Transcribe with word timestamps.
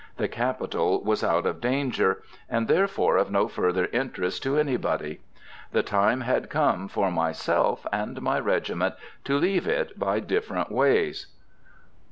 The 0.17 0.27
capital 0.27 1.03
was 1.03 1.23
out 1.23 1.45
of 1.45 1.61
danger, 1.61 2.23
and 2.49 2.67
therefore 2.67 3.17
of 3.17 3.29
no 3.29 3.47
further 3.47 3.85
interest 3.93 4.41
to 4.41 4.57
anybody. 4.57 5.19
The 5.73 5.83
time 5.83 6.21
had 6.21 6.49
come 6.49 6.87
for 6.87 7.11
myself 7.11 7.85
and 7.93 8.19
my 8.19 8.39
regiment 8.39 8.95
to 9.25 9.37
leave 9.37 9.67
it 9.67 9.99
by 9.99 10.19
different 10.19 10.71
ways. 10.71 11.27